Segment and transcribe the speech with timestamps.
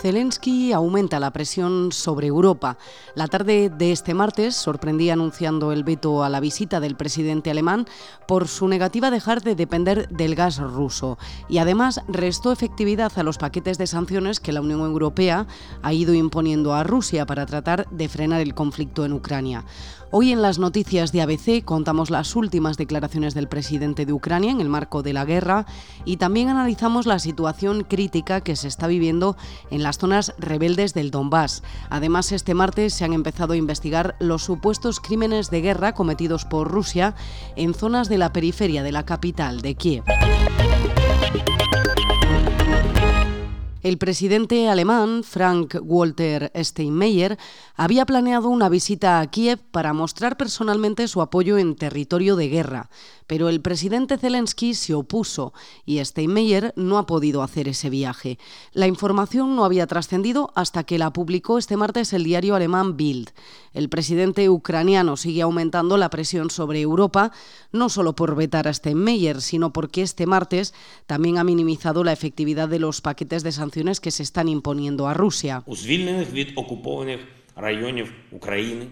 [0.00, 2.78] Zelensky aumenta la presión sobre Europa.
[3.14, 7.86] La tarde de este martes sorprendía anunciando el veto a la visita del presidente alemán
[8.26, 11.18] por su negativa a dejar de depender del gas ruso
[11.50, 15.46] y además restó efectividad a los paquetes de sanciones que la Unión Europea
[15.82, 19.66] ha ido imponiendo a Rusia para tratar de frenar el conflicto en Ucrania.
[20.12, 24.60] Hoy en las noticias de ABC contamos las últimas declaraciones del presidente de Ucrania en
[24.60, 25.66] el marco de la guerra
[26.04, 29.36] y también analizamos la situación crítica que se está viviendo
[29.70, 31.62] en las zonas rebeldes del Donbass.
[31.90, 36.68] Además, este martes se han empezado a investigar los supuestos crímenes de guerra cometidos por
[36.68, 37.14] Rusia
[37.54, 40.04] en zonas de la periferia de la capital de Kiev.
[43.82, 47.38] El presidente alemán, Frank Walter Steinmeier,
[47.76, 52.90] había planeado una visita a Kiev para mostrar personalmente su apoyo en territorio de guerra,
[53.26, 55.54] pero el presidente Zelensky se opuso
[55.86, 58.38] y Steinmeier no ha podido hacer ese viaje.
[58.74, 63.30] La información no había trascendido hasta que la publicó este martes el diario alemán Bild.
[63.72, 67.32] El presidente ucraniano sigue aumentando la presión sobre Europa,
[67.72, 70.74] no solo por vetar a Steinmeier, sino porque este martes
[71.06, 73.69] también ha minimizado la efectividad de los paquetes de sanciones
[74.00, 75.62] que se están imponiendo a Rusia.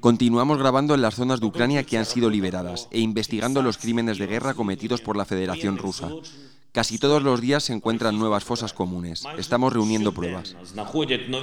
[0.00, 4.18] Continuamos grabando en las zonas de Ucrania que han sido liberadas e investigando los crímenes
[4.18, 6.08] de guerra cometidos por la Federación Rusa.
[6.74, 9.22] Casi todos los días se encuentran nuevas fosas comunes.
[9.38, 10.56] Estamos reuniendo pruebas.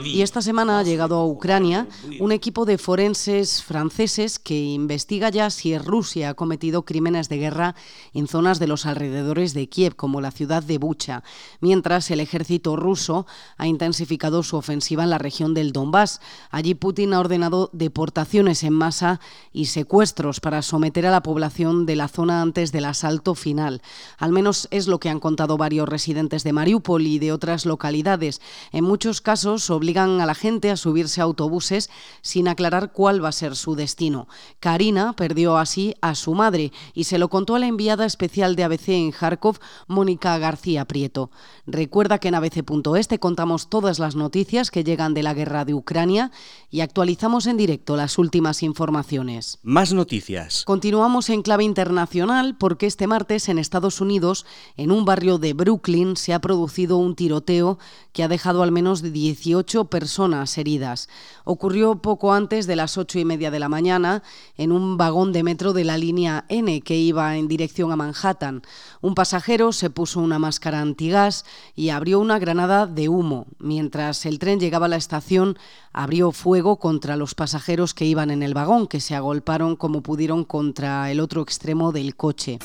[0.04, 1.88] Y esta semana ha llegado a Ucrania
[2.20, 7.76] un equipo de forenses franceses que investiga ya si Rusia ha cometido crímenes de guerra
[8.14, 11.24] en zonas de los alrededores de Kiev, como la ciudad de Bucha,
[11.62, 13.26] mientras el ejército ruso
[13.56, 16.20] ha intensificado su ofensiva en la región del Donbass.
[16.50, 19.22] Allí Putin ha ordenado deportaciones en masa
[19.54, 23.82] y secuestros para someter a la población de la zona antes del asalto final.
[24.18, 28.42] Al menos es lo que han contado varios residentes de Mariupol y de otras localidades.
[28.74, 31.90] En muchos casos obligan a la gente a subirse a autobuses
[32.22, 34.28] sin aclarar cuál va a ser su destino.
[34.60, 38.66] Karina perdió así a su madre y se lo contó a la enviada especial de
[38.66, 41.32] ABC en Kharkov, Mónica García Prieto.
[41.66, 45.74] Recuerda que en abc.es te contamos todas las noticias que llegan de la guerra de
[45.74, 46.32] Ucrania
[46.70, 49.60] y actualizamos en directo las últimas informaciones.
[49.64, 50.64] Más noticias.
[50.66, 54.46] Continuamos en clave internacional porque este martes en Estados Unidos,
[54.78, 57.78] en un barrio de Brooklyn se ha producido un tiroteo
[58.14, 61.10] que ha dejado al menos 18 personas heridas.
[61.44, 64.24] Ocurrió poco antes de las ocho y media de la mañana
[64.56, 68.62] en un vagón de metro de la línea N que iba en dirección a Manhattan.
[69.02, 71.44] Un pasajero se puso una máscara antigás
[71.76, 73.48] y abrió una granada de humo.
[73.60, 75.58] Mientras el tren llegaba a la estación,
[75.92, 80.46] abrió fuego contra los pasajeros que iban en el vagón, que se agolparon como pudieron
[80.46, 82.60] contra el otro extremo del coche.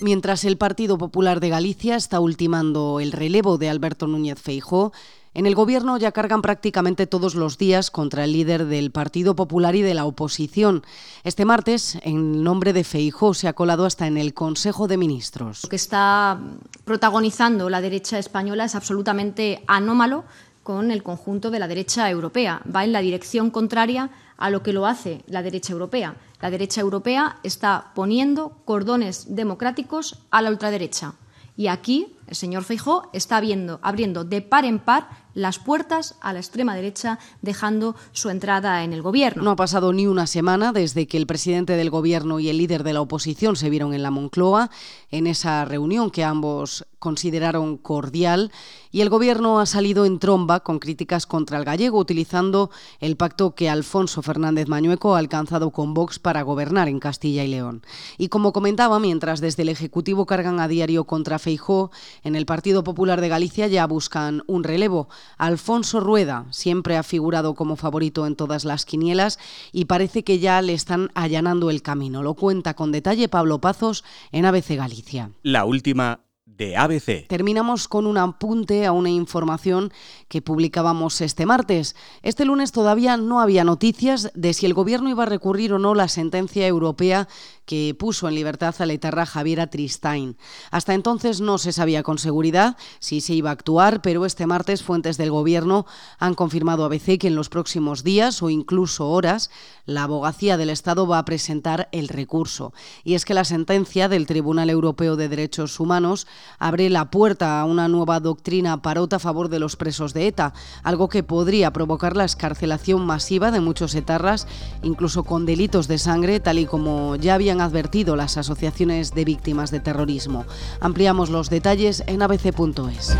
[0.00, 4.92] Mientras el Partido Popular de Galicia está ultimando el relevo de Alberto Núñez Feijó,
[5.34, 9.74] en el Gobierno ya cargan prácticamente todos los días contra el líder del Partido Popular
[9.74, 10.84] y de la oposición.
[11.24, 15.64] Este martes, en nombre de Feijó, se ha colado hasta en el Consejo de Ministros.
[15.64, 16.38] Lo que está
[16.84, 20.24] protagonizando la derecha española es absolutamente anómalo
[20.62, 22.62] con el conjunto de la derecha europea.
[22.74, 26.14] Va en la dirección contraria a lo que lo hace la derecha europea.
[26.40, 31.14] La derecha europea está poniendo cordones democráticos a la ultraderecha.
[31.56, 36.40] Y aquí el señor Feijó está abriendo de par en par las puertas a la
[36.40, 39.44] extrema derecha, dejando su entrada en el gobierno.
[39.44, 42.82] No ha pasado ni una semana desde que el presidente del gobierno y el líder
[42.82, 44.70] de la oposición se vieron en la Moncloa,
[45.10, 48.50] en esa reunión que ambos consideraron cordial,
[48.90, 53.54] y el gobierno ha salido en tromba con críticas contra el gallego, utilizando el pacto
[53.54, 57.82] que Alfonso Fernández Mañueco ha alcanzado con Vox para gobernar en Castilla y León.
[58.16, 61.92] Y como comentaba, mientras desde el Ejecutivo cargan a diario contra Feijó,
[62.22, 65.08] en el Partido Popular de Galicia ya buscan un relevo.
[65.36, 69.38] Alfonso Rueda siempre ha figurado como favorito en todas las quinielas
[69.72, 72.22] y parece que ya le están allanando el camino.
[72.22, 75.30] Lo cuenta con detalle Pablo Pazos en ABC Galicia.
[75.42, 77.26] La última de ABC.
[77.28, 79.92] Terminamos con un apunte a una información
[80.28, 81.94] que publicábamos este martes.
[82.22, 85.94] Este lunes todavía no había noticias de si el gobierno iba a recurrir o no
[85.94, 87.28] la sentencia europea
[87.64, 90.36] que puso en libertad a la etarra Javiera Tristain.
[90.70, 94.82] Hasta entonces no se sabía con seguridad si se iba a actuar, pero este martes
[94.82, 95.84] fuentes del gobierno
[96.18, 99.50] han confirmado a ABC que en los próximos días o incluso horas
[99.84, 102.72] la abogacía del Estado va a presentar el recurso.
[103.04, 106.26] Y es que la sentencia del Tribunal Europeo de Derechos Humanos
[106.58, 110.52] abre la puerta a una nueva doctrina parota a favor de los presos de ETA,
[110.82, 114.46] algo que podría provocar la escarcelación masiva de muchos etarras,
[114.82, 119.70] incluso con delitos de sangre, tal y como ya habían advertido las asociaciones de víctimas
[119.70, 120.44] de terrorismo.
[120.80, 123.16] Ampliamos los detalles en abc.es.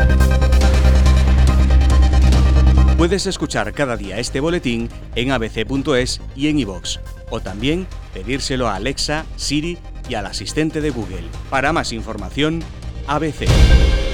[2.98, 6.98] Puedes escuchar cada día este boletín en abc.es y en iVox,
[7.30, 9.78] o también pedírselo a Alexa, Siri
[10.08, 11.28] y al asistente de Google.
[11.48, 12.60] Para más información,
[13.08, 14.07] ABC.